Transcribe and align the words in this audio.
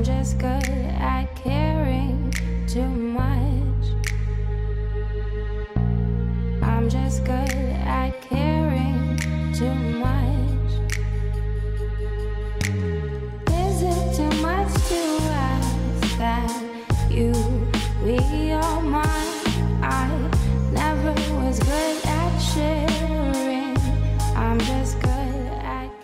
I'm 0.00 0.04
just 0.06 0.38
good 0.38 0.66
at 0.98 1.26
caring 1.36 2.32
too 2.66 2.88
much. 2.88 3.09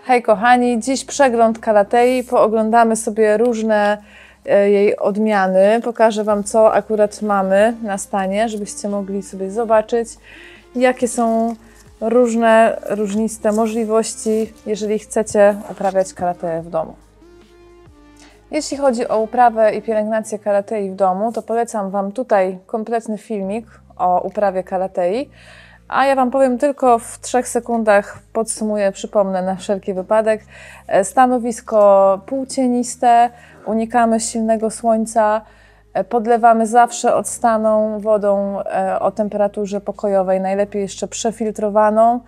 Hej 0.06 0.22
kochani, 0.22 0.80
dziś 0.80 1.04
przegląd 1.04 1.58
karatei. 1.58 2.24
Pooglądamy 2.24 2.96
sobie 2.96 3.36
różne 3.36 3.98
e, 4.44 4.70
jej 4.70 4.96
odmiany. 4.96 5.80
Pokażę 5.84 6.24
Wam, 6.24 6.44
co 6.44 6.72
akurat 6.72 7.22
mamy 7.22 7.74
na 7.82 7.98
stanie, 7.98 8.48
żebyście 8.48 8.88
mogli 8.88 9.22
sobie 9.22 9.50
zobaczyć, 9.50 10.08
jakie 10.76 11.08
są 11.08 11.54
różne, 12.00 12.80
różniste 12.88 13.52
możliwości, 13.52 14.52
jeżeli 14.66 14.98
chcecie 14.98 15.56
uprawiać 15.70 16.14
karate 16.14 16.62
w 16.62 16.70
domu. 16.70 16.94
Jeśli 18.50 18.76
chodzi 18.76 19.08
o 19.08 19.18
uprawę 19.18 19.74
i 19.74 19.82
pielęgnację 19.82 20.38
karatei 20.38 20.90
w 20.90 20.94
domu, 20.94 21.32
to 21.32 21.42
polecam 21.42 21.90
Wam 21.90 22.12
tutaj 22.12 22.58
kompletny 22.66 23.18
filmik 23.18 23.66
o 23.96 24.20
uprawie 24.20 24.62
karatei. 24.64 25.30
A 25.88 26.06
ja 26.06 26.14
Wam 26.14 26.30
powiem 26.30 26.58
tylko 26.58 26.98
w 26.98 27.18
trzech 27.20 27.48
sekundach, 27.48 28.18
podsumuję, 28.32 28.92
przypomnę 28.92 29.42
na 29.42 29.56
wszelki 29.56 29.94
wypadek. 29.94 30.44
E, 30.86 31.04
Stanowisko 31.04 32.20
półcieniste, 32.26 33.30
unikamy 33.66 34.20
silnego 34.20 34.70
słońca, 34.70 35.40
e, 35.94 36.04
podlewamy 36.04 36.66
zawsze 36.66 37.14
odstaną 37.14 38.00
wodą 38.00 38.60
e, 38.60 39.00
o 39.00 39.10
temperaturze 39.10 39.80
pokojowej, 39.80 40.40
najlepiej 40.40 40.82
jeszcze 40.82 41.08
przefiltrowaną. 41.08 42.20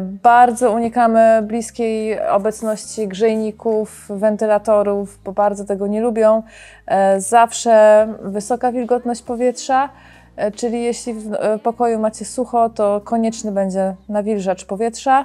Bardzo 0.00 0.72
unikamy 0.72 1.42
bliskiej 1.42 2.20
obecności 2.28 3.08
grzejników, 3.08 4.06
wentylatorów, 4.10 5.18
bo 5.24 5.32
bardzo 5.32 5.64
tego 5.64 5.86
nie 5.86 6.00
lubią. 6.00 6.42
Zawsze 7.18 8.06
wysoka 8.22 8.72
wilgotność 8.72 9.22
powietrza. 9.22 9.88
E, 10.38 10.50
Czyli 10.50 10.82
jeśli 10.82 11.14
w 11.14 11.34
e, 11.34 11.58
pokoju 11.58 11.98
macie 11.98 12.24
sucho, 12.24 12.70
to 12.70 13.00
konieczny 13.04 13.52
będzie 13.52 13.94
nawilżacz 14.08 14.64
powietrza. 14.64 15.24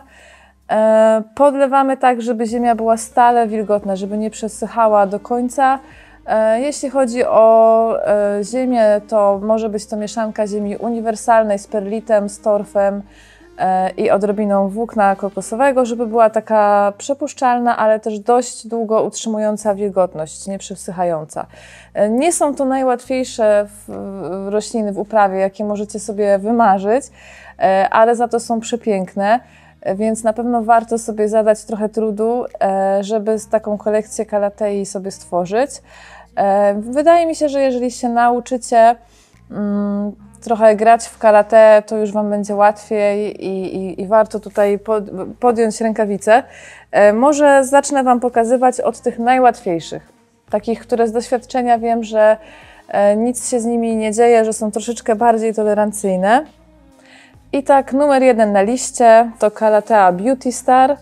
E, 0.72 1.24
Podlewamy 1.36 1.98
tak, 1.98 2.22
żeby 2.22 2.46
ziemia 2.46 2.76
była 2.76 2.98
stale 2.98 3.48
wilgotna, 3.48 3.96
żeby 3.96 4.18
nie 4.18 4.30
przesychała 4.30 5.08
do 5.08 5.20
końca. 5.20 5.80
Jeśli 6.58 6.90
chodzi 6.90 7.26
o 7.26 7.96
ziemię, 8.44 9.02
to 9.08 9.40
może 9.44 9.70
być 9.70 9.86
to 9.86 9.98
mieszanka 9.98 10.48
ziemi 10.48 10.78
uniwersalnej 10.78 11.60
z 11.60 11.68
perlitem, 11.68 12.30
z 12.30 12.40
torfem 12.40 13.02
i 13.98 14.12
odrobiną 14.12 14.70
włókna 14.70 15.16
kokosowego, 15.16 15.86
żeby 15.86 16.08
była 16.08 16.30
taka 16.30 16.94
przepuszczalna, 16.98 17.78
ale 17.78 18.00
też 18.00 18.20
dość 18.20 18.68
długo 18.68 19.04
utrzymująca 19.04 19.76
wilgotność, 19.76 20.48
nie 20.48 20.58
przesychająca. 20.58 21.46
E, 21.94 22.10
Nie 22.10 22.32
są 22.34 22.56
to 22.56 22.66
najłatwiejsze 22.66 23.68
rośliny 24.48 24.94
w 24.94 24.98
uprawie, 25.00 25.40
jakie 25.40 25.66
możecie 25.66 26.00
sobie 26.00 26.40
wymarzyć, 26.40 27.04
e, 27.60 27.90
ale 27.90 28.16
za 28.16 28.28
to 28.28 28.40
są 28.40 28.60
przepiękne. 28.60 29.40
E, 29.82 29.96
Więc 29.96 30.24
na 30.24 30.34
pewno 30.34 30.64
warto 30.64 30.98
sobie 30.98 31.30
zadać 31.30 31.64
trochę 31.64 31.90
trudu, 31.90 32.46
e, 32.62 33.04
żeby 33.04 33.38
taką 33.52 33.78
kolekcję 33.78 34.26
kalatei 34.26 34.86
sobie 34.86 35.12
stworzyć. 35.12 35.72
E, 36.36 36.74
Wydaje 36.82 37.26
mi 37.26 37.36
się, 37.36 37.50
że 37.50 37.62
jeżeli 37.62 37.92
się 37.92 38.10
nauczycie 38.10 38.96
mm, 39.52 40.12
trochę 40.44 40.76
grać 40.76 41.06
w 41.06 41.18
karate, 41.18 41.84
to 41.86 41.98
już 41.98 42.12
Wam 42.12 42.30
będzie 42.30 42.56
łatwiej 42.56 43.46
i, 43.46 43.76
i, 43.76 44.02
i 44.02 44.08
warto 44.08 44.40
tutaj 44.40 44.80
pod, 44.80 45.04
podjąć 45.40 45.82
rękawice. 45.82 46.44
E, 46.92 47.14
Może 47.14 47.64
zacznę 47.64 48.04
Wam 48.04 48.20
pokazywać 48.20 48.82
od 48.82 49.00
tych 49.00 49.20
najłatwiejszych, 49.20 50.10
takich, 50.50 50.80
które 50.80 51.08
z 51.08 51.12
doświadczenia 51.12 51.80
wiem, 51.80 52.04
że 52.04 52.38
e, 52.88 53.18
nic 53.18 53.50
się 53.50 53.60
z 53.60 53.66
nimi 53.66 53.96
nie 53.96 54.12
dzieje, 54.12 54.46
że 54.46 54.54
są 54.54 54.72
troszeczkę 54.72 55.16
bardziej 55.16 55.54
tolerancyjne. 55.54 56.46
I 57.54 57.64
tak, 57.64 57.94
numer 57.94 58.24
jeden 58.24 58.52
na 58.52 58.62
liście 58.62 59.32
to 59.40 59.52
Karatea 59.52 60.12
Beauty 60.12 60.52
Star. 60.52 60.98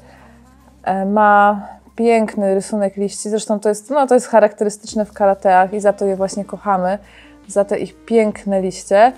E, 0.84 1.06
Ma 1.06 1.68
piękny 1.96 2.56
rysunek 2.56 2.98
liści, 2.98 3.30
zresztą 3.30 3.60
to 3.60 3.70
jest, 3.70 3.90
no, 3.90 4.08
to 4.08 4.14
jest 4.14 4.28
charakterystyczne 4.28 5.06
w 5.06 5.14
karateach 5.14 5.74
i 5.74 5.80
za 5.80 5.94
to 5.94 6.06
je 6.06 6.16
właśnie 6.16 6.46
kochamy, 6.46 6.98
za 7.48 7.66
te 7.66 7.80
ich 7.80 8.06
piękne 8.06 8.62
liście. 8.62 9.12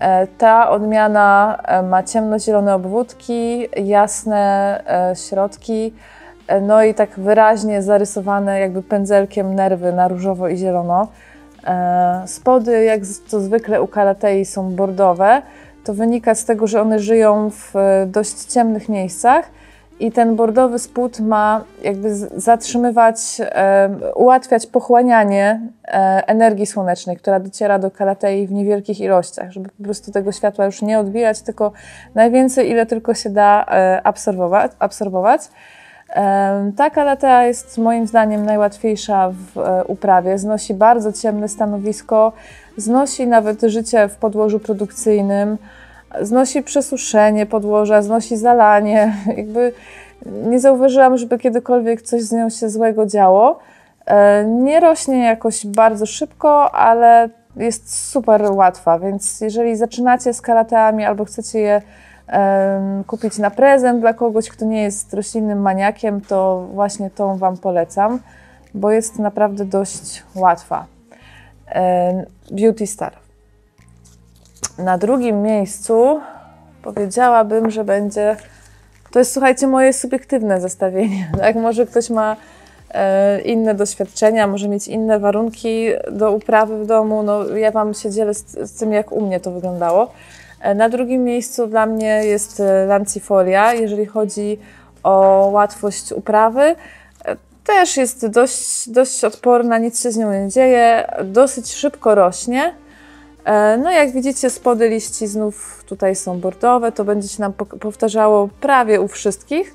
E, 0.00 0.26
Ta 0.26 0.70
odmiana 0.70 1.58
e, 1.64 1.82
ma 1.82 2.02
ciemnozielone 2.02 2.74
obwódki, 2.74 3.68
jasne 3.76 4.82
e, 4.86 5.16
środki, 5.16 5.94
no 6.62 6.82
i 6.82 6.94
tak 6.94 7.10
wyraźnie 7.10 7.82
zarysowane 7.82 8.60
jakby 8.60 8.82
pędzelkiem 8.82 9.54
nerwy 9.54 9.92
na 9.92 10.08
różowo 10.08 10.48
i 10.48 10.56
zielono. 10.56 11.08
Spody, 12.26 12.84
jak 12.84 13.00
to 13.30 13.40
zwykle 13.40 13.82
u 13.82 13.86
karatei, 13.86 14.44
są 14.44 14.70
bordowe. 14.70 15.42
To 15.84 15.94
wynika 15.94 16.34
z 16.34 16.44
tego, 16.44 16.66
że 16.66 16.82
one 16.82 16.98
żyją 16.98 17.50
w 17.50 17.74
dość 18.06 18.44
ciemnych 18.44 18.88
miejscach 18.88 19.50
i 20.00 20.12
ten 20.12 20.36
bordowy 20.36 20.78
spód 20.78 21.20
ma 21.20 21.64
jakby 21.82 22.16
zatrzymywać, 22.16 23.16
ułatwiać 24.14 24.66
pochłanianie 24.66 25.60
e, 25.84 26.22
energii 26.26 26.66
słonecznej, 26.66 27.16
która 27.16 27.40
dociera 27.40 27.78
do 27.78 27.90
karatei 27.90 28.46
w 28.46 28.52
niewielkich 28.52 29.00
ilościach, 29.00 29.50
żeby 29.50 29.68
po 29.78 29.84
prostu 29.84 30.12
tego 30.12 30.32
światła 30.32 30.64
już 30.66 30.82
nie 30.82 30.98
odbijać, 30.98 31.42
tylko 31.42 31.72
najwięcej, 32.14 32.70
ile 32.70 32.86
tylko 32.86 33.14
się 33.14 33.30
da 33.30 33.66
e, 33.68 34.00
absorbować. 34.04 34.72
absorbować. 34.78 35.40
Ta 36.76 36.90
karatea 36.90 37.44
jest 37.44 37.78
moim 37.78 38.06
zdaniem 38.06 38.46
najłatwiejsza 38.46 39.30
w 39.30 39.58
e, 39.58 39.84
uprawie. 39.84 40.38
Znosi 40.38 40.74
bardzo 40.74 41.12
ciemne 41.12 41.48
stanowisko, 41.48 42.32
znosi 42.76 43.26
nawet 43.26 43.62
życie 43.62 44.08
w 44.08 44.16
podłożu 44.16 44.60
produkcyjnym, 44.60 45.58
znosi 46.20 46.62
przesuszenie 46.62 47.46
podłoża, 47.46 48.02
znosi 48.02 48.36
zalanie. 48.36 49.14
Jakby 49.36 49.72
nie 50.26 50.60
zauważyłam, 50.60 51.18
żeby 51.18 51.38
kiedykolwiek 51.38 52.02
coś 52.02 52.22
z 52.22 52.32
nią 52.32 52.50
się 52.50 52.70
złego 52.70 53.06
działo. 53.06 53.58
E, 54.06 54.44
Nie 54.44 54.80
rośnie 54.80 55.24
jakoś 55.24 55.66
bardzo 55.66 56.06
szybko, 56.06 56.74
ale 56.74 57.28
jest 57.56 58.10
super 58.10 58.42
łatwa, 58.52 58.98
więc 58.98 59.40
jeżeli 59.40 59.76
zaczynacie 59.76 60.32
z 60.32 60.40
karateami 60.40 61.04
albo 61.04 61.24
chcecie 61.24 61.58
je 61.58 61.82
kupić 63.06 63.38
na 63.38 63.50
prezent 63.50 64.00
dla 64.00 64.14
kogoś, 64.14 64.48
kto 64.48 64.64
nie 64.64 64.82
jest 64.82 65.14
roślinnym 65.14 65.60
maniakiem, 65.60 66.20
to 66.20 66.66
właśnie 66.74 67.10
tą 67.10 67.38
Wam 67.38 67.56
polecam, 67.56 68.20
bo 68.74 68.90
jest 68.90 69.18
naprawdę 69.18 69.64
dość 69.64 70.22
łatwa. 70.34 70.86
Em, 71.66 72.24
Beauty 72.50 72.86
Star. 72.86 73.12
Na 74.78 74.98
drugim 74.98 75.42
miejscu 75.42 76.20
powiedziałabym, 76.82 77.70
że 77.70 77.84
będzie. 77.84 78.36
To 79.10 79.18
jest, 79.18 79.32
słuchajcie, 79.32 79.66
moje 79.66 79.92
subiektywne 79.92 80.60
zestawienie. 80.60 81.30
Tak? 81.38 81.56
Może 81.56 81.86
ktoś 81.86 82.10
ma 82.10 82.36
e, 82.90 83.40
inne 83.40 83.74
doświadczenia, 83.74 84.46
może 84.46 84.68
mieć 84.68 84.88
inne 84.88 85.18
warunki 85.18 85.86
do 86.12 86.32
uprawy 86.32 86.84
w 86.84 86.86
domu. 86.86 87.22
No, 87.22 87.56
ja 87.56 87.70
Wam 87.70 87.94
się 87.94 88.10
dzielę 88.10 88.34
z, 88.34 88.44
z 88.70 88.72
tym, 88.72 88.92
jak 88.92 89.12
u 89.12 89.20
mnie 89.26 89.40
to 89.40 89.50
wyglądało. 89.50 90.10
E, 90.60 90.74
Na 90.74 90.88
drugim 90.88 91.24
miejscu 91.24 91.66
dla 91.66 91.86
mnie 91.86 92.24
jest 92.24 92.60
e, 92.60 92.86
lancifolia, 92.86 93.74
jeżeli 93.74 94.06
chodzi 94.06 94.58
o 95.02 95.48
łatwość 95.52 96.12
uprawy. 96.12 96.74
Też 97.64 97.96
jest 97.96 98.26
dość, 98.26 98.88
dość 98.90 99.24
odporna, 99.24 99.78
nic 99.78 100.02
się 100.02 100.10
z 100.12 100.16
nią 100.16 100.32
nie 100.32 100.48
dzieje, 100.48 101.12
dosyć 101.24 101.72
szybko 101.74 102.14
rośnie. 102.14 102.74
E, 103.44 103.76
No 103.76 103.90
jak 103.90 104.12
widzicie, 104.12 104.50
spody 104.50 104.88
liści 104.88 105.26
znów 105.26 105.84
tutaj 105.86 106.16
są 106.16 106.40
bordowe, 106.40 106.92
to 106.92 107.04
będzie 107.04 107.28
się 107.28 107.40
nam 107.42 107.52
powtarzało 107.52 108.48
prawie 108.60 109.00
u 109.00 109.08
wszystkich. 109.08 109.74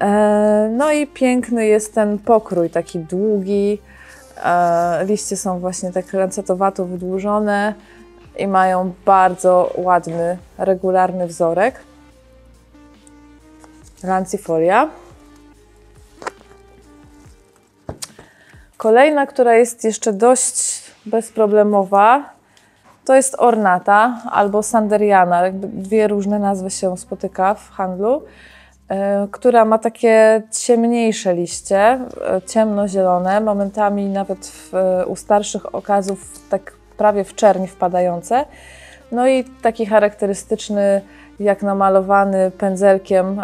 E, 0.00 0.70
No 0.72 0.92
i 0.92 1.06
piękny 1.06 1.66
jest 1.66 1.94
ten 1.94 2.18
pokrój, 2.18 2.70
taki 2.70 2.98
długi. 2.98 3.78
E, 4.44 5.04
Liście 5.04 5.36
są 5.36 5.58
właśnie 5.58 5.92
tak 5.92 6.12
lancetowato 6.12 6.84
wydłużone 6.84 7.74
i 8.38 8.46
mają 8.46 8.92
bardzo 9.04 9.72
ładny, 9.76 10.38
regularny 10.58 11.26
wzorek. 11.26 11.80
Lancifolia. 14.04 14.88
Kolejna, 18.76 19.26
która 19.26 19.54
jest 19.54 19.84
jeszcze 19.84 20.12
dość 20.12 20.82
bezproblemowa, 21.06 22.35
to 23.06 23.14
jest 23.14 23.36
ornata 23.38 24.22
albo 24.32 24.62
sanderiana. 24.62 25.42
Dwie 25.52 26.08
różne 26.08 26.38
nazwy 26.38 26.70
się 26.70 26.96
spotyka 26.96 27.54
w 27.54 27.70
handlu. 27.70 28.22
e, 28.88 29.28
która 29.30 29.64
ma 29.64 29.78
takie 29.78 30.42
ciemniejsze 30.50 31.34
liście, 31.34 31.78
e, 31.78 32.00
ciemnozielone, 32.46 33.40
momentami 33.40 34.06
nawet 34.06 34.46
w, 34.46 34.74
e, 34.74 35.06
u 35.06 35.16
starszych 35.16 35.74
okazów 35.74 36.48
tak 36.50 36.72
prawie 36.96 37.24
w 37.24 37.34
czerni 37.34 37.66
wpadające. 37.66 38.44
No 39.12 39.28
i 39.28 39.44
taki 39.62 39.86
charakterystyczny, 39.86 41.00
jak 41.40 41.62
namalowany 41.62 42.50
pędzelkiem, 42.50 43.42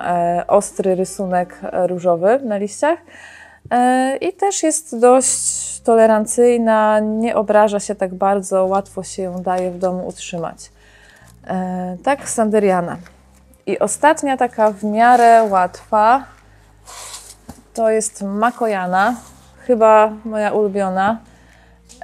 ostry 0.49 0.95
rysunek 0.95 1.61
różowy 1.87 2.41
na 2.45 2.57
liściach. 2.57 2.99
E, 3.71 4.17
I 4.17 4.33
też 4.33 4.63
jest 4.63 4.99
dość 5.01 5.81
tolerancyjna, 5.81 7.01
nie 7.01 7.37
obraża 7.37 7.81
się 7.81 7.95
tak 7.95 8.15
bardzo, 8.15 8.67
łatwo 8.67 9.03
się 9.03 9.23
ją 9.23 9.43
daje 9.43 9.71
w 9.71 9.79
domu 9.79 10.07
utrzymać. 10.09 10.73
E, 11.47 11.97
tak, 12.03 12.29
Sanderiana. 12.29 12.97
I 13.67 13.79
ostatnia 13.79 14.37
taka 14.37 14.71
w 14.71 14.85
miarę 14.85 15.45
łatwa 15.45 16.25
to 17.75 17.91
jest 17.91 18.23
Makojana, 18.23 19.15
chyba 19.67 20.13
moja 20.25 20.53
ulubiona, 20.53 21.19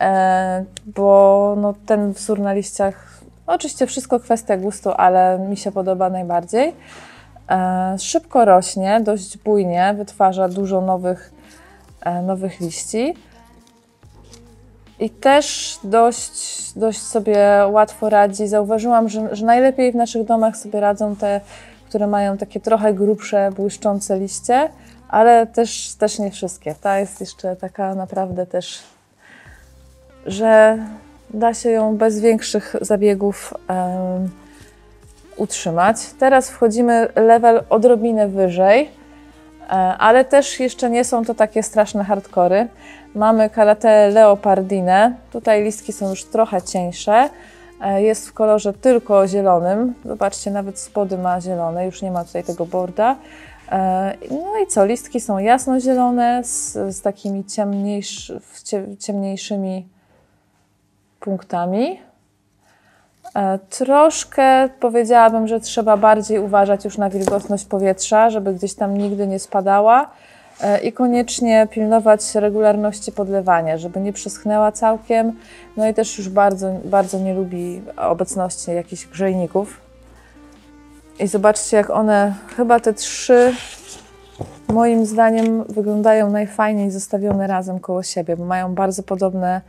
e, 0.01 0.65
bo 0.87 1.55
no, 1.59 1.75
ten 1.87 2.13
wzór 2.13 2.41
na 2.41 2.53
liściach, 2.53 3.21
oczywiście 3.47 3.87
wszystko 3.87 4.21
kwestia 4.21 4.57
gustu, 4.57 4.91
ale 4.97 5.39
mi 5.39 5.57
się 5.57 5.73
podoba 5.73 6.11
najbardziej. 6.11 6.75
Szybko 7.99 8.45
rośnie, 8.45 9.01
dość 9.01 9.39
bujnie, 9.39 9.95
wytwarza 9.99 10.49
dużo 10.49 10.81
nowych, 10.81 11.33
nowych 12.23 12.61
liści. 12.61 13.15
I 15.01 15.11
też 15.11 15.79
dość, 15.85 16.73
dość 16.77 17.03
sobie 17.03 17.39
łatwo 17.71 18.09
radzi. 18.09 18.49
Zauważyłam, 18.49 19.09
że, 19.09 19.37
że 19.37 19.47
najlepiej 19.47 19.93
w 19.93 19.97
naszych 19.97 20.25
domach 20.25 20.57
sobie 20.57 20.81
radzą 20.81 21.17
te, 21.17 21.41
które 21.89 22.07
mają 22.07 22.37
takie 22.37 22.61
trochę 22.61 22.95
grubsze, 22.95 23.51
błyszczące 23.57 24.19
liście, 24.19 24.69
ale 25.09 25.47
też, 25.47 25.95
też 25.95 26.19
nie 26.19 26.31
wszystkie. 26.31 26.75
Ta 26.81 26.99
jest 26.99 27.21
jeszcze 27.21 27.57
taka 27.57 27.95
naprawdę 27.95 28.47
też, 28.47 28.83
że 30.27 30.79
da 31.31 31.55
się 31.55 31.71
ją 31.71 31.97
bez 31.97 32.21
większych 32.21 32.77
zabiegów 32.81 33.55
em, 33.69 34.31
utrzymać. 35.37 35.97
Teraz 36.19 36.51
wchodzimy 36.51 37.09
level 37.17 37.63
odrobinę 37.71 38.29
wyżej, 38.29 38.83
e, 38.83 38.98
ale 39.99 40.25
też 40.25 40.61
jeszcze 40.61 40.91
nie 40.91 41.05
są 41.05 41.25
to 41.25 41.35
takie 41.35 41.63
straszne 41.63 42.05
hardkory. 42.05 42.69
Mamy 43.15 43.51
Karate 43.51 44.09
Leopardinę. 44.09 45.15
Tutaj 45.33 45.65
listki 45.65 45.93
są 45.93 46.11
już 46.11 46.25
trochę 46.25 46.63
cieńsze. 46.63 47.29
E, 47.83 48.03
Jest 48.03 48.29
w 48.29 48.33
kolorze 48.33 48.73
tylko 48.73 49.29
zielonym. 49.29 49.95
Zobaczcie, 50.05 50.51
nawet 50.51 50.79
spody 50.79 51.19
ma 51.19 51.41
zielone, 51.41 51.87
już 51.87 52.03
nie 52.03 52.11
ma 52.11 52.25
tutaj 52.25 52.45
tego 52.45 52.67
borda. 52.67 53.17
E, 53.73 54.15
No 54.31 54.59
i 54.65 54.67
co, 54.67 54.85
listki 54.87 55.21
są 55.21 55.39
jasnozielone 55.39 56.45
z, 56.45 56.73
z 56.97 57.03
takimi 57.03 57.45
ciemniejsz, 57.45 58.33
cie- 58.65 58.97
ciemniejszymi 58.99 59.89
punktami. 61.21 62.01
E, 63.37 63.59
Troszkę 63.71 64.69
powiedziałabym, 64.81 65.49
że 65.49 65.61
trzeba 65.61 65.97
bardziej 65.97 66.39
uważać 66.39 66.85
już 66.85 66.99
na 66.99 67.11
wilgotność 67.11 67.65
powietrza, 67.65 68.31
żeby 68.31 68.55
gdzieś 68.55 68.75
tam 68.75 68.99
nigdy 68.99 69.27
nie 69.27 69.39
spadała 69.39 70.11
e, 70.61 70.81
i 70.81 70.93
koniecznie 70.93 71.69
pilnować 71.71 72.35
regularności 72.35 73.13
podlewania, 73.13 73.79
żeby 73.79 74.01
nie 74.01 74.13
przyschnęła 74.13 74.73
całkiem. 74.73 75.33
No 75.77 75.89
i 75.89 75.95
też 75.95 76.19
już 76.19 76.29
bardzo, 76.29 76.73
bardzo 76.85 77.19
nie 77.19 77.35
lubi 77.35 77.83
obecności 77.97 78.71
jakichś 78.71 79.07
grzejników. 79.07 79.81
I 81.21 81.27
zobaczcie, 81.27 81.77
jak 81.77 81.91
one, 81.91 82.35
chyba 82.57 82.81
te 82.81 82.95
trzy, 82.95 83.53
moim 84.69 85.07
zdaniem, 85.07 85.65
wyglądają 85.65 86.31
najfajniej 86.31 86.91
zostawione 86.91 87.47
razem 87.47 87.81
koło 87.81 88.03
siebie, 88.03 88.37
bo 88.37 88.45
mają 88.45 88.75
bardzo 88.75 89.03
podobne 89.03 89.61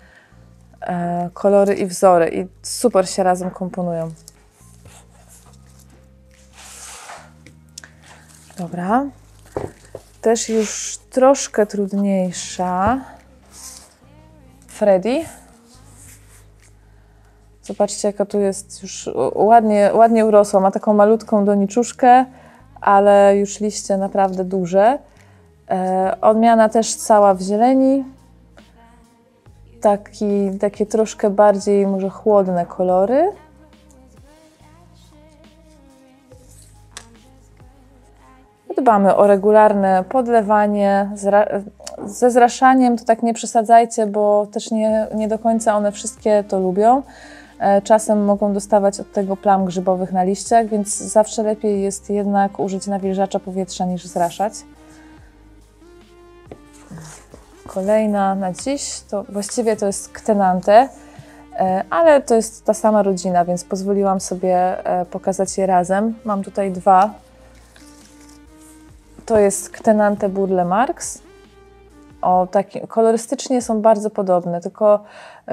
kolory 1.34 1.74
i 1.74 1.86
wzory 1.86 2.30
i 2.30 2.48
super 2.64 3.10
się 3.10 3.24
razem 3.24 3.52
komponują. 3.52 4.12
Dobra. 8.58 9.06
Też 10.22 10.50
już 10.50 11.00
troszkę 11.10 11.66
trudniejsza. 11.66 13.02
Freddy. 14.68 15.26
Zobaczcie, 17.64 18.08
jaka 18.08 18.26
tu 18.26 18.40
jest 18.40 18.84
już 18.84 19.10
ładnie, 19.36 19.92
ładnie 19.94 20.26
urosła. 20.26 20.60
Ma 20.60 20.72
taką 20.72 20.94
malutką 20.94 21.46
doniczuszkę, 21.46 22.26
ale 22.82 23.38
już 23.38 23.60
liście 23.60 23.98
naprawdę 23.98 24.46
duże. 24.46 25.00
E, 25.70 26.18
odmiana 26.22 26.70
też 26.70 26.96
cała 26.96 27.34
w 27.34 27.42
zieleni. 27.42 28.06
Taki, 29.82 30.52
takie 30.60 30.86
troszkę 30.86 31.30
bardziej 31.30 31.88
może 31.88 32.10
chłodne 32.10 32.66
kolory. 32.66 33.32
Dbamy 38.78 39.16
o 39.16 39.28
regularne 39.28 40.04
podlewanie. 40.10 41.10
Ze 42.06 42.32
zraszaniem 42.32 42.98
to 42.98 43.06
tak 43.06 43.24
nie 43.24 43.34
przesadzajcie, 43.34 44.08
bo 44.08 44.48
też 44.52 44.72
nie, 44.72 45.08
nie 45.16 45.28
do 45.28 45.40
końca 45.40 45.78
one 45.78 45.92
wszystkie 45.92 46.44
to 46.48 46.60
lubią. 46.60 47.02
E, 47.60 47.82
Czasem 47.82 48.26
mogą 48.26 48.54
dostawać 48.54 49.00
od 49.00 49.14
tego 49.14 49.38
plam 49.38 49.66
grzybowych 49.66 50.12
na 50.12 50.24
liściach, 50.24 50.68
więc 50.68 50.98
zawsze 50.98 51.44
lepiej 51.44 51.82
jest 51.82 52.10
jednak 52.10 52.60
użyć 52.60 52.88
nawilżacza 52.88 53.40
powietrza 53.40 53.86
niż 53.86 54.06
zraszać. 54.06 54.54
Kolejna 57.74 58.36
na 58.36 58.54
dziś 58.54 59.00
to 59.00 59.24
właściwie 59.24 59.76
to 59.76 59.86
jest 59.86 60.10
Ktenante, 60.10 60.90
e, 61.60 61.84
ale 61.90 62.22
to 62.22 62.36
jest 62.36 62.66
ta 62.66 62.74
sama 62.74 63.04
rodzina, 63.04 63.46
więc 63.46 63.64
pozwoliłam 63.64 64.20
sobie 64.20 64.86
e, 64.86 65.06
pokazać 65.06 65.58
je 65.58 65.66
razem. 65.66 66.16
Mam 66.26 66.44
tutaj 66.44 66.72
dwa. 66.72 67.14
To 69.26 69.40
jest 69.40 69.70
Ktenante 69.70 70.30
Burle 70.30 70.66
Marx. 70.66 71.22
O, 72.22 72.48
taki, 72.52 72.82
kolorystycznie 72.88 73.62
są 73.62 73.82
bardzo 73.82 74.10
podobne, 74.10 74.62
tylko 74.62 75.04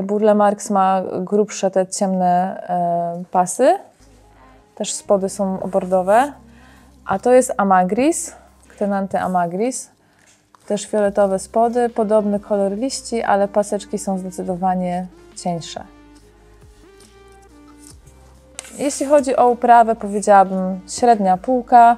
Burle 0.02 0.34
Marx 0.34 0.70
ma 0.70 1.02
grubsze 1.20 1.70
te 1.70 1.86
ciemne 1.86 2.62
e, 2.68 3.24
pasy. 3.30 3.78
Też 4.74 4.92
spody 4.92 5.28
są 5.28 5.56
bordowe. 5.56 6.32
A 7.06 7.18
to 7.18 7.32
jest 7.32 7.54
Amagris, 7.56 8.32
Ktenante 8.68 9.20
Amagris. 9.20 9.95
Też 10.66 10.86
fioletowe 10.86 11.38
spody, 11.38 11.88
podobny 11.88 12.40
kolor 12.40 12.72
liści, 12.72 13.22
ale 13.22 13.48
paseczki 13.48 13.98
są 13.98 14.18
zdecydowanie 14.18 15.06
cieńsze. 15.36 15.84
Jeśli 18.78 19.06
chodzi 19.06 19.36
o 19.36 19.48
uprawę, 19.48 19.96
powiedziałabym 19.96 20.80
średnia 20.88 21.36
półka. 21.36 21.96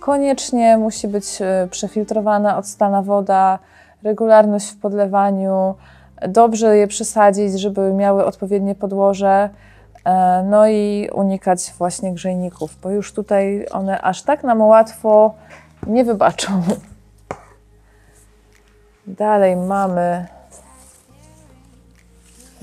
Koniecznie 0.00 0.78
musi 0.78 1.08
być 1.08 1.24
e, 1.40 1.68
przefiltrowana, 1.70 2.58
odstana 2.58 3.02
woda, 3.02 3.58
regularność 4.02 4.70
w 4.70 4.76
podlewaniu, 4.76 5.74
dobrze 6.28 6.76
je 6.76 6.86
przesadzić, 6.86 7.60
żeby 7.60 7.92
miały 7.92 8.24
odpowiednie 8.24 8.74
podłoże, 8.74 9.50
e, 10.04 10.42
no 10.50 10.68
i 10.68 11.08
unikać 11.14 11.72
właśnie 11.78 12.12
grzejników, 12.12 12.76
bo 12.82 12.90
już 12.90 13.12
tutaj 13.12 13.66
one 13.72 14.00
aż 14.00 14.22
tak 14.22 14.44
nam 14.44 14.62
łatwo 14.62 15.34
nie 15.86 16.04
wybaczą. 16.04 16.62
Dalej 19.06 19.56
mamy 19.56 20.26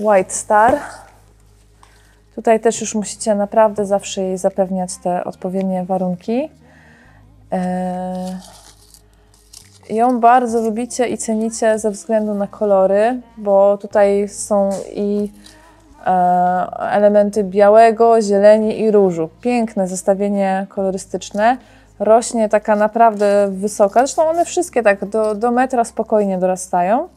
White 0.00 0.30
Star. 0.30 0.80
Tutaj 2.34 2.60
też 2.60 2.80
już 2.80 2.94
musicie 2.94 3.34
naprawdę 3.34 3.86
zawsze 3.86 4.22
jej 4.22 4.38
zapewniać 4.38 4.90
te 4.96 5.24
odpowiednie 5.24 5.84
warunki. 5.84 6.50
Eee, 7.50 8.36
Ją 9.90 10.20
bardzo 10.20 10.60
lubicie 10.60 11.08
i 11.08 11.18
cenicie 11.18 11.78
ze 11.78 11.90
względu 11.90 12.34
na 12.34 12.46
kolory, 12.46 13.20
bo 13.36 13.78
tutaj 13.78 14.28
są 14.28 14.70
i 14.92 15.32
e, 16.06 16.10
elementy 16.90 17.44
białego, 17.44 18.22
zieleni 18.22 18.80
i 18.80 18.90
różu. 18.90 19.28
Piękne 19.40 19.88
zestawienie 19.88 20.66
kolorystyczne. 20.68 21.56
Rośnie 21.98 22.48
taka 22.48 22.76
naprawdę 22.76 23.48
wysoka, 23.50 24.00
zresztą 24.00 24.28
one 24.28 24.44
wszystkie 24.44 24.82
tak 24.82 25.04
do, 25.04 25.34
do 25.34 25.50
metra 25.50 25.84
spokojnie 25.84 26.38
dorastają. 26.38 27.08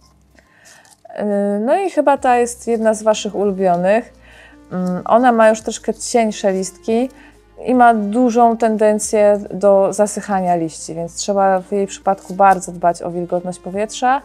Yy, 1.17 1.25
No 1.60 1.75
i 1.77 1.89
chyba 1.89 2.17
ta 2.17 2.38
jest 2.38 2.67
jedna 2.67 2.94
z 2.94 3.03
Waszych 3.03 3.36
ulubionych. 3.36 4.13
Mm, 4.72 5.01
Ona 5.05 5.32
ma 5.32 5.50
już 5.50 5.62
troszkę 5.62 5.94
cieńsze 5.94 6.51
listki 6.51 7.10
i 7.65 7.75
ma 7.75 7.94
dużą 7.94 8.58
tendencję 8.58 9.39
do 9.53 9.94
zasychania 9.94 10.55
liści, 10.55 10.96
więc 10.96 11.15
trzeba 11.15 11.60
w 11.60 11.72
jej 11.72 11.88
przypadku 11.88 12.34
bardzo 12.34 12.72
dbać 12.72 13.01
o 13.01 13.12
wilgotność 13.12 13.60
powietrza. 13.60 14.22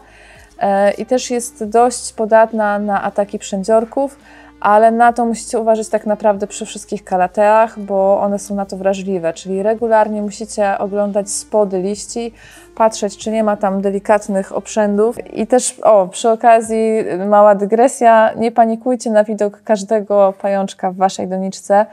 E, 0.59 0.91
I 0.91 1.05
też 1.05 1.31
jest 1.31 1.63
dość 1.63 2.13
podatna 2.13 2.79
na 2.79 3.03
ataki 3.03 3.39
przędziorków, 3.39 4.17
ale 4.61 4.91
na 4.91 5.13
to 5.13 5.25
musicie 5.25 5.59
uważać 5.59 5.89
tak 5.89 6.05
naprawdę 6.05 6.47
przy 6.47 6.65
wszystkich 6.65 7.03
kalateach, 7.03 7.79
bo 7.79 8.21
one 8.21 8.39
są 8.39 8.55
na 8.55 8.65
to 8.65 8.77
wrażliwe, 8.77 9.33
czyli 9.33 9.63
regularnie 9.63 10.21
musicie 10.21 10.77
oglądać 10.77 11.31
spody 11.31 11.81
liści, 11.81 12.33
patrzeć, 12.75 13.17
czy 13.17 13.31
nie 13.31 13.43
ma 13.43 13.57
tam 13.57 13.81
delikatnych 13.81 14.55
obszędów. 14.55 15.33
I 15.33 15.47
też, 15.47 15.79
o, 15.83 16.07
przy 16.07 16.29
okazji 16.29 17.03
mała 17.29 17.55
dygresja, 17.55 18.33
nie 18.33 18.51
panikujcie 18.51 19.11
na 19.11 19.23
widok 19.23 19.61
każdego 19.63 20.33
pajączka 20.41 20.91
w 20.91 20.95
waszej 20.95 21.27
doniczce, 21.27 21.85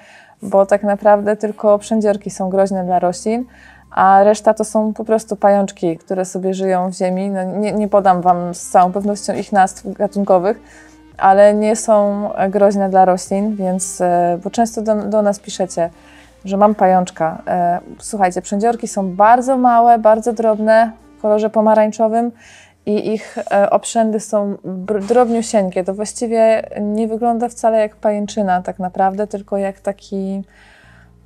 bo 0.42 0.66
tak 0.66 0.82
naprawdę 0.82 1.36
tylko 1.36 1.78
przędziorki 1.78 2.30
są 2.30 2.50
groźne 2.50 2.84
dla 2.84 2.98
roślin, 2.98 3.44
a 3.90 4.24
reszta 4.24 4.54
to 4.54 4.64
są 4.64 4.92
po 4.94 5.04
prostu 5.04 5.36
pajączki, 5.36 5.96
które 5.96 6.24
sobie 6.24 6.54
żyją 6.54 6.90
w 6.90 6.94
ziemi. 6.94 7.30
No, 7.30 7.44
nie, 7.44 7.72
nie 7.72 7.88
podam 7.88 8.20
wam 8.22 8.54
z 8.54 8.68
całą 8.68 8.92
pewnością 8.92 9.34
ich 9.34 9.52
nazw 9.52 9.92
gatunkowych, 9.92 10.60
ale 11.18 11.54
nie 11.54 11.76
są 11.76 12.28
groźne 12.50 12.90
dla 12.90 13.04
roślin, 13.04 13.56
więc, 13.56 14.00
e, 14.00 14.38
bo 14.44 14.50
często 14.50 14.82
do, 14.82 14.94
do 14.94 15.22
nas 15.22 15.38
piszecie, 15.38 15.90
że 16.44 16.56
mam 16.56 16.74
pajączka. 16.74 17.42
E, 17.46 17.80
słuchajcie, 17.98 18.42
przędziorki 18.42 18.88
są 18.88 19.16
bardzo 19.16 19.56
małe, 19.56 19.98
bardzo 19.98 20.32
drobne, 20.32 20.92
w 21.18 21.22
kolorze 21.22 21.50
pomarańczowym 21.50 22.32
i 22.86 23.12
ich 23.12 23.38
e, 23.38 23.70
obszędy 23.70 24.20
są 24.20 24.56
drobniusieńkie. 25.08 25.84
To 25.84 25.94
właściwie 25.94 26.68
nie 26.80 27.08
wygląda 27.08 27.48
wcale 27.48 27.78
jak 27.78 27.96
pajęczyna 27.96 28.62
tak 28.62 28.78
naprawdę, 28.78 29.26
tylko 29.26 29.56
jak 29.56 29.80
taki... 29.80 30.42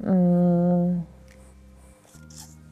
Mm, 0.04 1.02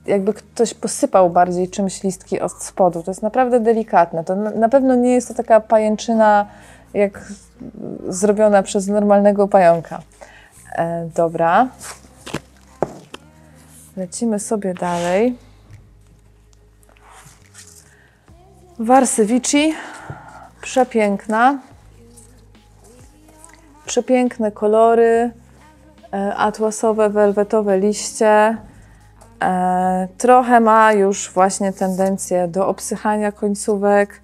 jakby 0.06 0.34
ktoś 0.34 0.74
posypał 0.74 1.30
bardziej 1.30 1.68
czymś 1.68 2.02
listki 2.02 2.40
od 2.40 2.52
spodu. 2.52 3.02
To 3.02 3.10
jest 3.10 3.22
naprawdę 3.22 3.60
delikatne. 3.60 4.24
To 4.24 4.36
na, 4.36 4.50
na 4.50 4.68
pewno 4.68 4.94
nie 4.94 5.14
jest 5.14 5.28
to 5.28 5.34
taka 5.34 5.60
pajęczyna 5.60 6.46
jak 6.94 7.32
zrobiona 8.08 8.62
przez 8.62 8.86
normalnego 8.86 9.48
pająka. 9.48 10.00
E, 10.72 11.08
dobra. 11.14 11.68
Lecimy 13.96 14.38
sobie 14.38 14.74
dalej. 14.74 15.36
Warsywici. 18.78 19.74
Przepiękna. 20.60 21.58
Przepiękne 23.86 24.52
kolory. 24.52 25.30
E, 26.12 26.34
atłasowe, 26.36 27.10
welwetowe 27.10 27.78
liście. 27.78 28.56
E, 29.42 30.08
trochę 30.18 30.60
ma 30.60 30.92
już 30.92 31.30
właśnie 31.30 31.72
tendencję 31.72 32.48
do 32.48 32.68
obsychania 32.68 33.32
końcówek 33.32 34.20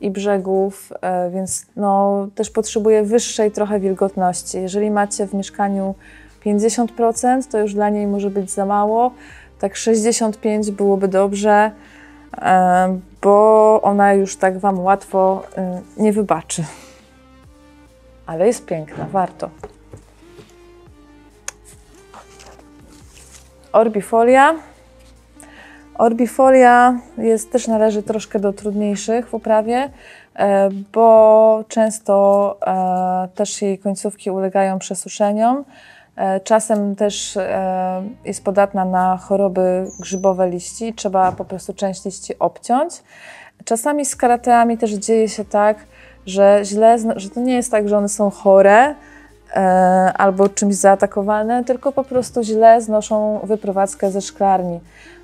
i 0.00 0.10
brzegów, 0.10 0.92
e, 1.00 1.30
więc 1.30 1.66
no, 1.76 2.26
też 2.34 2.50
potrzebuje 2.50 3.02
wyższej 3.02 3.50
trochę 3.50 3.80
wilgotności. 3.80 4.60
Jeżeli 4.60 4.90
macie 4.90 5.26
w 5.26 5.34
mieszkaniu 5.34 5.94
50%, 6.44 7.50
to 7.50 7.58
już 7.58 7.74
dla 7.74 7.88
niej 7.88 8.06
może 8.06 8.30
być 8.30 8.50
za 8.50 8.66
mało. 8.66 9.12
Tak 9.58 9.76
65 9.76 10.70
byłoby 10.70 11.08
dobrze, 11.08 11.70
e, 12.38 12.98
bo 13.22 13.80
ona 13.82 14.14
już 14.14 14.36
tak 14.36 14.58
Wam 14.58 14.80
łatwo 14.80 15.42
e, 15.56 15.80
nie 15.96 16.12
wybaczy. 16.12 16.64
Ale 18.26 18.46
jest 18.46 18.66
piękna, 18.66 19.06
warto. 19.12 19.50
Orbifolia. 23.72 24.69
Orbifolia 26.00 26.98
jest, 27.18 27.52
też 27.52 27.68
należy 27.68 28.02
troszkę 28.02 28.38
do 28.38 28.52
trudniejszych 28.52 29.28
w 29.28 29.34
uprawie, 29.34 29.90
e, 30.36 30.68
bo 30.92 31.64
często 31.68 32.56
e, 32.66 33.28
też 33.34 33.62
jej 33.62 33.78
końcówki 33.78 34.30
ulegają 34.30 34.78
przesuszeniom. 34.78 35.64
E, 36.16 36.40
czasem 36.40 36.96
też 36.96 37.38
jest 38.24 38.44
podatna 38.44 38.84
na 38.84 39.16
choroby 39.16 39.86
grzybowe 40.00 40.50
liści, 40.50 40.94
trzeba 40.94 41.32
po 41.32 41.44
prostu 41.44 41.74
część 41.74 42.04
liści 42.04 42.38
obciąć. 42.38 43.02
Czasami 43.64 44.04
z 44.04 44.16
karateami 44.16 44.78
też 44.78 44.90
dzieje 44.90 45.28
się 45.28 45.44
tak, 45.44 45.76
że 46.26 46.60
źle, 46.64 46.96
że 47.16 47.30
to 47.30 47.40
nie 47.40 47.54
jest 47.54 47.70
tak, 47.70 47.88
że 47.88 47.98
one 47.98 48.08
są 48.08 48.30
chore, 48.30 48.94
albo 50.14 50.48
czymś 50.48 50.74
zaatakowane, 50.74 51.64
tylko 51.64 51.92
po 51.92 52.04
prostu 52.04 52.42
źle 52.42 52.82
znoszą 52.82 53.40
wyprowadzkę 53.44 54.10
ze 54.10 54.20
szklarni. 54.20 54.80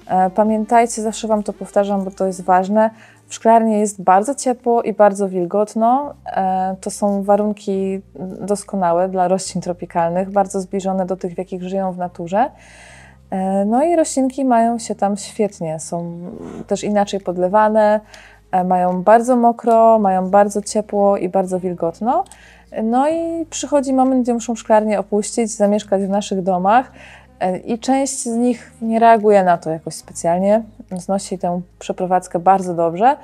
E, 0.07 0.31
pamiętajcie, 0.31 1.03
zawsze 1.03 1.29
Wam 1.29 1.43
to 1.43 1.53
powtarzam, 1.53 2.05
bo 2.05 2.11
to 2.11 2.27
jest 2.27 2.43
ważne. 2.43 2.91
W 3.29 3.35
szklarni 3.35 3.81
jest 3.81 4.03
bardzo 4.03 4.35
ciepło 4.35 4.83
i 4.83 4.93
bardzo 4.93 5.29
wilgotno. 5.29 6.15
E, 6.27 6.77
to 6.81 6.91
są 6.91 7.23
warunki 7.23 8.01
doskonałe 8.41 9.09
dla 9.09 9.29
roślin 9.29 9.63
tropikalnych, 9.63 10.31
bardzo 10.31 10.61
zbliżone 10.61 11.07
do 11.07 11.17
tych, 11.17 11.35
w 11.35 11.39
jakich 11.39 11.63
żyją 11.63 11.93
w 11.93 11.99
naturze. 11.99 12.51
E, 13.31 13.65
no 13.65 13.85
i 13.85 13.97
roślinki 13.97 14.45
mają 14.45 14.79
się 14.79 14.95
tam 14.95 15.17
świetnie, 15.17 15.81
są 15.81 16.19
też 16.67 16.85
inaczej 16.85 17.21
podlewane, 17.21 18.01
mają 18.65 19.03
bardzo 19.03 19.37
mokro, 19.37 19.99
mają 19.99 20.31
bardzo 20.31 20.63
ciepło 20.63 21.17
i 21.17 21.29
bardzo 21.29 21.61
wilgotno. 21.61 22.25
No 22.83 23.09
i 23.09 23.47
przychodzi 23.51 23.93
moment, 23.93 24.23
gdzie 24.23 24.35
muszą 24.35 24.55
szklarnię 24.55 25.01
opuścić, 25.01 25.51
zamieszkać 25.51 26.03
w 26.03 26.09
naszych 26.09 26.43
domach. 26.43 26.93
E, 27.41 27.59
I 27.59 27.79
część 27.79 28.23
z 28.23 28.37
nich 28.37 28.73
nie 28.83 28.99
reaguje 28.99 29.45
na 29.45 29.59
to 29.59 29.71
jakoś 29.71 29.95
specjalnie, 29.95 30.63
znosi 30.97 31.39
tę 31.39 31.61
przeprowadzkę 31.79 32.39
bardzo 32.39 32.75
dobrze, 32.75 33.17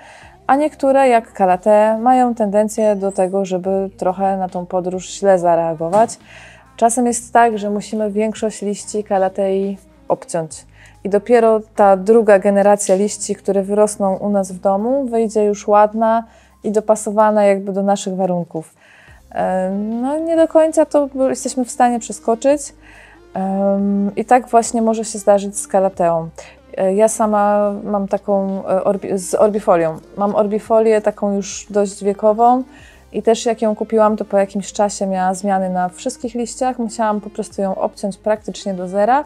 a 0.46 0.56
niektóre, 0.56 1.08
jak 1.08 1.32
karate, 1.32 1.98
mają 1.98 2.34
tendencję 2.34 2.96
do 2.96 3.12
tego, 3.12 3.44
żeby 3.44 3.90
trochę 3.96 4.36
na 4.36 4.48
tą 4.48 4.66
podróż 4.66 5.10
źle 5.10 5.38
zareagować. 5.38 6.18
Czasem 6.76 7.06
jest 7.06 7.32
tak, 7.32 7.58
że 7.58 7.70
musimy 7.70 8.10
większość 8.10 8.62
liści 8.62 9.04
kalatei 9.04 9.78
obciąć. 10.08 10.66
I 11.04 11.08
dopiero 11.08 11.60
ta 11.76 11.96
druga 11.96 12.38
generacja 12.38 12.94
liści, 12.94 13.34
które 13.34 13.62
wyrosną 13.62 14.16
u 14.16 14.30
nas 14.30 14.52
w 14.52 14.60
domu, 14.60 15.04
wyjdzie 15.04 15.44
już 15.44 15.68
ładna 15.68 16.24
i 16.64 16.72
dopasowana 16.72 17.44
jakby 17.44 17.72
do 17.72 17.82
naszych 17.82 18.16
warunków. 18.16 18.74
No 19.80 20.18
nie 20.18 20.36
do 20.36 20.48
końca 20.48 20.86
to 20.86 21.08
jesteśmy 21.28 21.64
w 21.64 21.70
stanie 21.70 21.98
przeskoczyć, 21.98 22.74
i 24.16 24.24
tak 24.24 24.48
właśnie 24.48 24.82
może 24.82 25.04
się 25.04 25.18
zdarzyć 25.18 25.58
z 25.58 25.68
kalateą. 25.68 26.28
E, 26.76 26.94
ja 26.94 27.08
sama 27.08 27.72
mam 27.84 28.08
taką 28.08 28.62
e, 28.68 28.84
orbi 28.84 29.18
z 29.18 29.34
orbifolią. 29.34 29.96
Mam 30.16 30.34
orbifolię 30.34 31.00
taką 31.00 31.36
już 31.36 31.66
dość 31.70 32.04
wiekową 32.04 32.62
i 33.12 33.22
też 33.22 33.46
jak 33.46 33.62
ją 33.62 33.76
kupiłam, 33.76 34.16
to 34.16 34.24
po 34.24 34.38
jakimś 34.38 34.72
czasie 34.72 35.06
miała 35.06 35.34
zmiany 35.34 35.70
na 35.70 35.88
wszystkich 35.88 36.34
liściach. 36.34 36.78
Musiałam 36.78 37.20
po 37.20 37.30
prostu 37.30 37.62
ją 37.62 37.74
obciąć 37.74 38.16
praktycznie 38.16 38.74
do 38.74 38.88
zera 38.88 39.24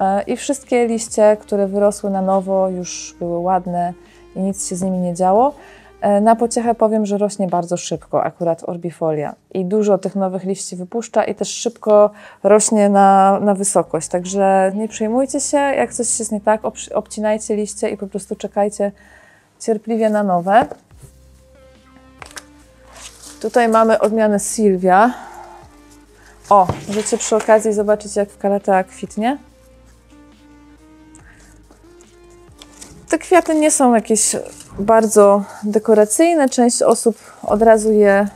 e, 0.00 0.22
i 0.22 0.36
wszystkie 0.36 0.86
liście, 0.86 1.36
które 1.40 1.66
wyrosły 1.66 2.10
na 2.10 2.22
nowo, 2.22 2.68
już 2.68 3.16
były 3.18 3.38
ładne 3.38 3.92
i 4.36 4.40
nic 4.40 4.68
się 4.68 4.76
z 4.76 4.82
nimi 4.82 4.98
nie 4.98 5.14
działo. 5.14 5.54
E, 6.00 6.20
na 6.20 6.36
pociechę 6.36 6.74
powiem, 6.74 7.06
że 7.06 7.18
rośnie 7.18 7.46
bardzo 7.46 7.76
szybko, 7.76 8.24
akurat 8.24 8.68
orbifolia. 8.68 9.34
I 9.54 9.64
dużo 9.64 9.98
tych 9.98 10.14
nowych 10.14 10.44
liści 10.44 10.76
wypuszcza 10.76 11.24
i 11.24 11.34
też 11.34 11.48
szybko 11.48 12.10
rośnie 12.42 12.88
na, 12.88 13.40
na 13.40 13.54
wysokość. 13.54 14.08
Także 14.08 14.72
nie 14.74 14.88
przejmujcie 14.88 15.40
się, 15.40 15.56
jak 15.56 15.94
coś 15.94 16.18
jest 16.18 16.32
nie 16.32 16.40
tak, 16.40 16.60
obcinajcie 16.94 17.56
liście 17.56 17.88
i 17.90 17.96
po 17.96 18.06
prostu 18.06 18.36
czekajcie 18.36 18.92
cierpliwie 19.60 20.10
na 20.10 20.22
nowe. 20.22 20.66
Tutaj 23.40 23.68
mamy 23.68 23.98
odmianę 23.98 24.40
Sylwia. 24.40 25.14
O, 26.50 26.66
możecie 26.88 27.18
przy 27.18 27.36
okazji 27.36 27.72
zobaczyć, 27.72 28.16
jak 28.16 28.38
kaleta 28.38 28.84
kwitnie. 28.84 29.38
Te 33.08 33.18
kwiaty 33.18 33.54
nie 33.54 33.70
są 33.70 33.94
jakieś 33.94 34.36
bardzo 34.78 35.44
dekoracyjne. 35.62 36.48
Część 36.48 36.82
osób 36.82 37.16
od 37.42 37.62
razu 37.62 37.92
je, 37.92 38.28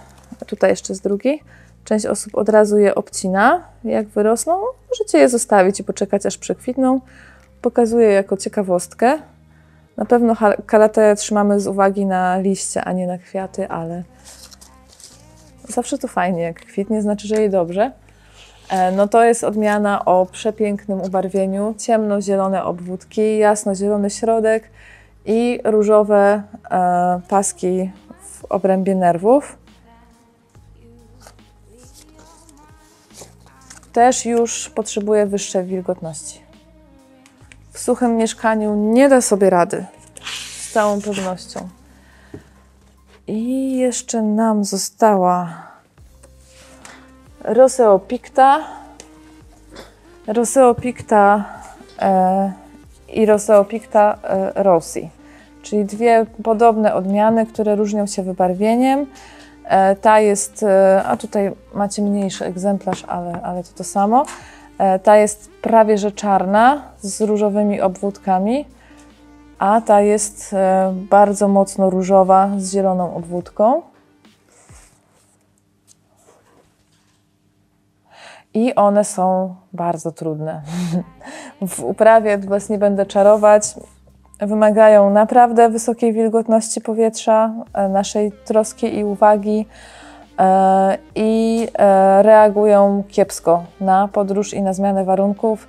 tutaj 0.47 0.71
jeszcze 0.71 0.95
z 0.95 1.01
drugiej, 1.01 1.43
część 1.85 2.07
osób 2.07 2.35
od 2.35 2.49
razu 2.49 2.79
je 2.79 2.95
obcina. 2.95 3.63
Jak 3.85 4.09
wyrosną, 4.09 4.63
możecie 4.89 5.19
je 5.19 5.29
zostawić 5.29 5.81
i 5.81 5.85
poczekać 5.85 6.27
aż 6.27 6.39
przekwitną. 6.39 7.01
Pokazuję 7.63 8.09
jako 8.09 8.37
ciekawostkę. 8.37 9.19
Na 9.97 10.05
pewno 10.05 10.37
kalatę 10.67 11.17
trzymamy 11.17 11.61
z 11.61 11.67
uwagi 11.67 12.07
na 12.07 12.39
liście, 12.39 12.85
a 12.85 12.93
nie 12.93 13.07
na 13.07 13.19
kwiaty, 13.19 13.69
ale 13.69 14.03
zawsze 15.69 15.99
to 15.99 16.09
fajnie, 16.09 16.43
jak 16.43 16.61
kwitnie, 16.61 17.03
znaczy, 17.03 17.29
że 17.29 17.35
jej 17.35 17.51
dobrze. 17.51 17.93
E, 18.71 18.93
no 18.93 19.09
to 19.09 19.25
jest 19.25 19.45
odmiana 19.45 20.05
o 20.05 20.27
przepięknym 20.27 21.01
ubarwieniu, 21.01 21.75
ciemno-zielone 21.79 22.65
obwódki, 22.65 23.39
jasno-zielony 23.39 24.11
środek 24.11 24.71
i 25.25 25.61
różowe 25.65 26.43
e, 26.71 27.21
paski 27.29 27.91
w 28.23 28.45
obrębie 28.45 28.95
nerwów. 28.95 29.57
Też 33.93 34.27
już 34.27 34.69
potrzebuje 34.69 35.27
wyższej 35.27 35.65
wilgotności. 35.65 36.41
W 37.73 37.79
suchym 37.79 38.17
mieszkaniu 38.17 38.75
nie 38.75 39.09
da 39.09 39.21
sobie 39.21 39.51
rady, 39.51 39.87
z 40.59 40.73
całą 40.73 41.01
pewnością. 41.01 41.69
I 43.27 43.77
jeszcze 43.77 44.23
nam 44.23 44.65
została 44.65 45.71
Roseopicta, 47.45 48.61
Roseopicta 50.27 51.45
e, 51.99 52.53
i 53.15 53.27
Roseopicta 53.27 54.19
e, 54.23 54.63
rossi, 54.63 55.11
czyli 55.63 55.85
dwie 55.85 56.27
podobne 56.43 56.95
odmiany, 56.95 57.47
które 57.47 57.77
różnią 57.77 58.07
się 58.07 58.23
wybarwieniem. 58.23 59.07
E, 59.65 59.97
ta 59.97 60.21
jest, 60.21 60.63
e, 60.63 61.03
a 61.07 61.17
tutaj 61.17 61.53
macie 61.75 62.03
mniejszy 62.03 62.45
egzemplarz, 62.45 63.05
ale, 63.09 63.43
ale 63.43 63.65
to 63.65 63.71
to 63.75 63.85
samo. 63.85 64.25
Ta 65.03 65.17
jest 65.17 65.51
prawie 65.63 65.99
że 65.99 66.13
czarna 66.13 66.83
z 67.01 67.21
różowymi 67.21 67.81
obwódkami, 67.81 68.65
a 69.59 69.81
ta 69.81 70.01
jest 70.01 70.55
bardzo 70.93 71.49
mocno 71.49 71.91
różowa 71.91 72.51
z 72.59 72.73
zieloną 72.73 73.15
obwódką. 73.15 73.83
I 78.55 78.75
one 78.75 79.05
są 79.05 79.55
bardzo 79.73 80.13
trudne. 80.13 80.63
W 81.77 81.85
uprawie 81.85 82.39
Was 82.39 82.69
nie 82.69 82.79
będę 82.79 83.07
czarować. 83.07 83.75
Wymagają 84.41 85.11
naprawdę 85.11 85.69
wysokiej 85.69 86.13
wilgotności 86.13 86.81
powietrza, 86.81 87.55
e, 87.73 87.89
naszej 87.89 88.33
troski 88.33 88.99
i 88.99 89.05
uwagi 89.05 89.67
e, 90.39 90.99
i 91.15 91.69
e, 91.79 92.23
reagują 92.23 93.03
kiepsko 93.09 93.65
na 93.81 94.09
podróż 94.09 94.55
i 94.55 94.63
na 94.63 94.73
zmianę 94.73 95.05
warunków. 95.05 95.69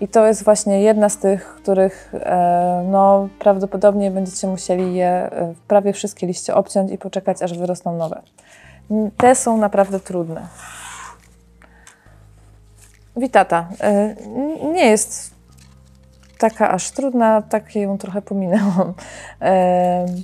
I 0.00 0.08
to 0.08 0.26
jest 0.26 0.44
właśnie 0.44 0.82
jedna 0.82 1.08
z 1.08 1.16
tych, 1.18 1.54
których 1.54 2.12
no, 2.90 3.28
prawdopodobnie 3.38 4.10
będziecie 4.10 4.46
musieli 4.46 4.94
je 4.94 5.30
prawie 5.68 5.92
wszystkie 5.92 6.26
liście 6.26 6.54
obciąć 6.54 6.92
i 6.92 6.98
poczekać, 6.98 7.42
aż 7.42 7.58
wyrosną 7.58 7.96
nowe. 7.96 8.22
Te 9.16 9.34
są 9.34 9.56
naprawdę 9.56 10.00
trudne. 10.00 10.42
Witata. 13.16 13.68
Nie 14.72 14.86
jest 14.86 15.34
taka 16.38 16.70
aż 16.70 16.90
trudna, 16.90 17.42
tak 17.42 17.76
ją 17.76 17.98
trochę 17.98 18.22
pominęłam. 18.22 18.94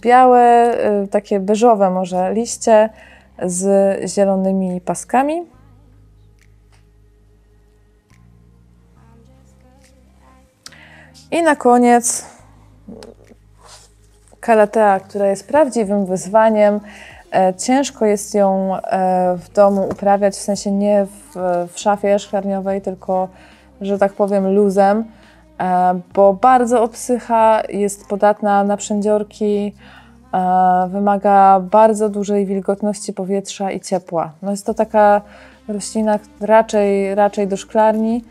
Białe, 0.01 0.77
takie 1.11 1.41
beżowe 1.41 1.91
może 1.91 2.35
liście 2.35 2.89
z 3.43 4.11
zielonymi 4.11 4.81
paskami. 4.81 5.47
I 11.31 11.43
na 11.43 11.57
koniec 11.57 12.27
kalatea, 14.41 15.01
która 15.01 15.27
jest 15.27 15.49
prawdziwym 15.49 16.07
wyzwaniem. 16.07 16.81
E, 17.33 17.55
ciężko 17.55 18.07
jest 18.07 18.35
ją 18.35 18.77
e, 18.77 19.37
w 19.37 19.53
domu 19.53 19.89
uprawiać, 19.93 20.35
w 20.35 20.41
sensie 20.41 20.71
nie 20.71 21.07
w, 21.07 21.37
w 21.73 21.81
szafie 21.81 22.19
szklarniowej, 22.19 22.83
tylko, 22.83 23.29
że 23.81 23.99
tak 23.99 24.13
powiem, 24.13 24.55
luzem, 24.55 25.05
e, 25.61 26.01
bo 26.15 26.35
bardzo 26.35 26.83
obsycha, 26.83 27.63
jest 27.69 28.07
podatna 28.07 28.65
na 28.65 28.77
przędziorki, 28.77 29.75
wymaga 30.89 31.61
bardzo 31.61 32.09
dużej 32.09 32.47
wilgotności 32.47 33.13
powietrza 33.13 33.71
i 33.71 33.81
ciepła. 33.81 34.33
No 34.43 34.51
jest 34.51 34.67
to 34.67 34.75
taka 34.75 35.21
roślina 35.69 36.19
raczej, 36.41 37.15
raczej 37.15 37.49
do 37.49 37.57
szklarni. 37.57 38.25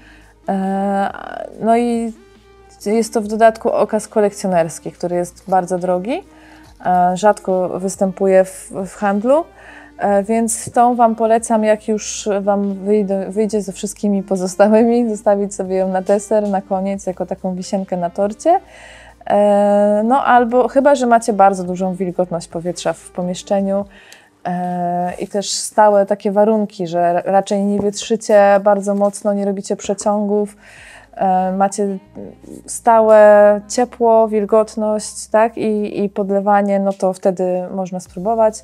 No 1.62 1.78
i 1.78 2.14
jest 2.86 3.14
to 3.14 3.22
w 3.22 3.28
dodatku 3.28 3.72
okaz 3.72 4.08
kolekcjonerski, 4.08 4.92
który 4.92 5.16
jest 5.16 5.44
bardzo 5.48 5.78
drogi. 5.78 6.24
E, 6.86 7.18
rzadko 7.18 7.80
występuje 7.80 8.44
w, 8.44 8.72
w 8.86 8.94
handlu, 8.96 9.46
e, 9.98 10.24
więc 10.24 10.72
tą 10.72 10.96
Wam 10.96 11.16
polecam, 11.16 11.64
jak 11.64 11.88
już 11.88 12.30
Wam 12.42 12.74
wyjdzie, 12.74 13.26
wyjdzie 13.30 13.62
ze 13.62 13.72
wszystkimi 13.72 14.24
pozostałymi, 14.24 15.10
zostawić 15.16 15.56
sobie 15.56 15.76
ją 15.76 15.88
na 15.88 16.02
deser, 16.02 16.50
na 16.50 16.62
koniec, 16.62 17.06
jako 17.06 17.26
taką 17.26 17.56
wisienkę 17.56 17.98
na 17.98 18.10
torcie. 18.10 18.60
E, 19.30 20.02
no 20.06 20.26
albo 20.26 20.68
chyba, 20.68 20.96
że 20.96 21.06
macie 21.06 21.34
bardzo 21.34 21.64
dużą 21.64 21.96
wilgotność 21.96 22.48
powietrza 22.48 22.94
w 22.94 23.10
pomieszczeniu 23.10 23.86
i 25.20 25.28
też 25.28 25.50
stałe 25.50 26.06
takie 26.06 26.32
warunki, 26.32 26.88
że 26.88 27.22
raczej 27.26 27.64
nie 27.64 27.80
wytrzycie 27.80 28.60
bardzo 28.64 28.96
mocno, 28.96 29.34
nie 29.34 29.46
robicie 29.46 29.76
przeciągów, 29.76 30.56
macie 31.58 31.98
stałe 32.66 33.62
ciepło, 33.68 34.28
wilgotność 34.28 35.28
tak? 35.28 35.58
I, 35.58 36.04
i 36.04 36.10
podlewanie, 36.10 36.80
no 36.80 36.94
to 36.94 37.14
wtedy 37.14 37.68
można 37.72 38.00
spróbować, 38.00 38.64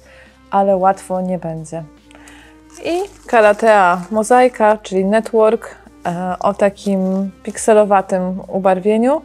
ale 0.51 0.77
łatwo 0.77 1.21
nie 1.21 1.37
będzie. 1.37 1.83
I 2.85 3.27
Kalatea 3.27 4.01
mozaika, 4.11 4.77
czyli 4.77 5.05
network 5.05 5.75
e, 6.05 6.35
o 6.39 6.53
takim 6.53 7.31
pikselowatym 7.43 8.41
ubarwieniu. 8.47 9.21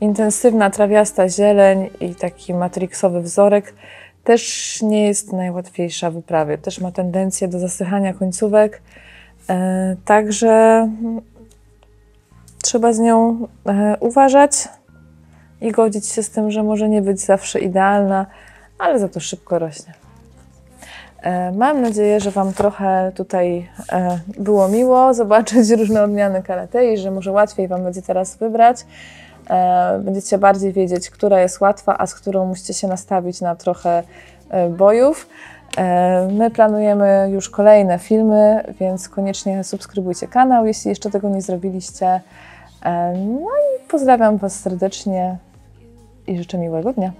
Intensywna, 0.00 0.70
trawiasta 0.70 1.28
zieleń 1.28 1.90
i 2.00 2.14
taki 2.14 2.54
matrixowy 2.54 3.20
wzorek 3.20 3.74
też 4.28 4.78
nie 4.82 5.06
jest 5.06 5.32
najłatwiejsza 5.32 6.10
w 6.10 6.16
uprawie. 6.16 6.58
Też 6.58 6.80
ma 6.80 6.92
tendencję 6.92 7.48
do 7.48 7.58
zasychania 7.58 8.14
końcówek. 8.14 8.82
E, 9.50 9.96
także 10.04 10.88
trzeba 12.68 12.92
z 12.92 12.98
nią 12.98 13.46
e, 13.66 13.96
uważać 14.00 14.68
i 15.60 15.72
godzić 15.72 16.06
się 16.06 16.22
z 16.22 16.30
tym, 16.30 16.50
że 16.50 16.62
może 16.62 16.88
nie 16.88 17.02
być 17.02 17.20
zawsze 17.20 17.58
idealna, 17.60 18.26
ale 18.78 18.98
za 18.98 19.08
to 19.08 19.20
szybko 19.20 19.58
rośnie. 19.58 19.94
E, 21.22 21.52
mam 21.52 21.80
nadzieję, 21.80 22.20
że 22.20 22.30
Wam 22.30 22.52
trochę 22.52 23.12
tutaj 23.14 23.68
e, 23.92 24.18
było 24.38 24.68
miło 24.68 25.14
zobaczyć 25.14 25.70
różne 25.70 26.02
odmiany 26.02 26.42
karate 26.42 26.96
że 26.96 27.10
może 27.10 27.32
łatwiej 27.32 27.68
Wam 27.68 27.84
będzie 27.84 28.02
teraz 28.02 28.36
wybrać. 28.36 28.86
Będziecie 30.00 30.38
bardziej 30.38 30.72
wiedzieć, 30.72 31.10
która 31.10 31.40
jest 31.40 31.60
łatwa, 31.60 31.98
a 31.98 32.06
z 32.06 32.14
którą 32.14 32.46
musicie 32.46 32.74
się 32.74 32.88
nastawić 32.88 33.40
na 33.40 33.56
trochę 33.56 34.02
bojów. 34.70 35.28
My 36.32 36.50
planujemy 36.50 37.28
już 37.32 37.50
kolejne 37.50 37.98
filmy, 37.98 38.64
więc 38.80 39.08
koniecznie 39.08 39.64
subskrybujcie 39.64 40.28
kanał, 40.28 40.66
jeśli 40.66 40.88
jeszcze 40.88 41.10
tego 41.10 41.28
nie 41.28 41.42
zrobiliście. 41.42 42.20
E, 42.82 43.12
no 43.16 43.48
i 43.48 43.88
pozdrawiam 43.88 44.36
Was 44.38 44.60
serdecznie 44.60 45.38
i 46.26 46.38
życzę 46.38 46.58
miłego 46.58 46.92
dnia. 46.92 47.12